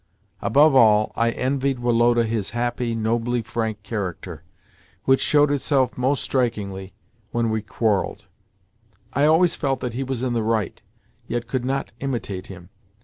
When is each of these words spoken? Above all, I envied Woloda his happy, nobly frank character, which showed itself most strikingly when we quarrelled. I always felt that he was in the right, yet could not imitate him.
Above 0.41 0.73
all, 0.73 1.11
I 1.15 1.29
envied 1.29 1.77
Woloda 1.77 2.23
his 2.23 2.49
happy, 2.57 2.95
nobly 2.95 3.43
frank 3.43 3.83
character, 3.83 4.41
which 5.03 5.21
showed 5.21 5.51
itself 5.51 5.95
most 5.95 6.23
strikingly 6.23 6.95
when 7.31 7.51
we 7.51 7.61
quarrelled. 7.61 8.25
I 9.13 9.25
always 9.25 9.53
felt 9.53 9.79
that 9.81 9.93
he 9.93 10.03
was 10.03 10.23
in 10.23 10.33
the 10.33 10.41
right, 10.41 10.81
yet 11.27 11.47
could 11.47 11.65
not 11.65 11.91
imitate 11.99 12.47
him. 12.47 12.69